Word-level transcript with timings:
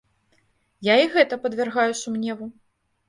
Я 0.87 0.95
і 1.03 1.11
гэта 1.17 1.39
падвяргаю 1.43 1.89
сумневу. 2.03 2.45